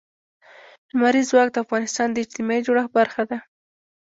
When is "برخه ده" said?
2.99-3.37